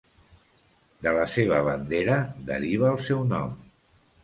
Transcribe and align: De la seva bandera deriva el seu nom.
De 1.07 1.11
la 1.17 1.25
seva 1.33 1.59
bandera 1.69 2.17
deriva 2.51 2.91
el 2.95 3.01
seu 3.11 3.25
nom. 3.37 3.57